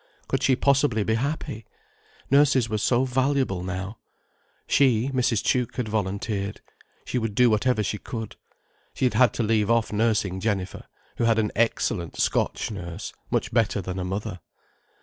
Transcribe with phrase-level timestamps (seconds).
[0.27, 1.63] Could she possibly be happy?
[2.31, 3.99] Nurses were so valuable now.
[4.65, 5.43] She, Mrs.
[5.43, 6.59] Tuke, had volunteered.
[7.05, 8.35] She would do whatever she could.
[8.95, 10.85] She had had to leave off nursing Jenifer,
[11.17, 14.39] who had an excellent Scotch nurse, much better than a mother.